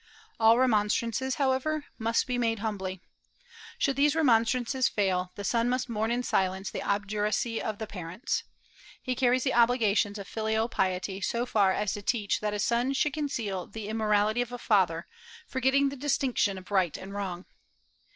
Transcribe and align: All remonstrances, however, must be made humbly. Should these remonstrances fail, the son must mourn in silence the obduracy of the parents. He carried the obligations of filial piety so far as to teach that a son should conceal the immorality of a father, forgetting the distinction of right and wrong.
All 0.39 0.57
remonstrances, 0.57 1.35
however, 1.35 1.85
must 1.99 2.25
be 2.25 2.39
made 2.39 2.57
humbly. 2.57 3.03
Should 3.77 3.95
these 3.97 4.15
remonstrances 4.15 4.87
fail, 4.89 5.31
the 5.35 5.43
son 5.43 5.69
must 5.69 5.89
mourn 5.89 6.09
in 6.09 6.23
silence 6.23 6.71
the 6.71 6.81
obduracy 6.81 7.61
of 7.61 7.77
the 7.77 7.85
parents. 7.85 8.41
He 9.03 9.13
carried 9.13 9.43
the 9.43 9.53
obligations 9.53 10.17
of 10.17 10.27
filial 10.27 10.69
piety 10.69 11.21
so 11.21 11.45
far 11.45 11.71
as 11.71 11.93
to 11.93 12.01
teach 12.01 12.39
that 12.39 12.51
a 12.55 12.57
son 12.57 12.93
should 12.93 13.13
conceal 13.13 13.67
the 13.67 13.87
immorality 13.89 14.41
of 14.41 14.51
a 14.51 14.57
father, 14.57 15.05
forgetting 15.45 15.89
the 15.89 15.95
distinction 15.95 16.57
of 16.57 16.71
right 16.71 16.97
and 16.97 17.13
wrong. 17.13 17.45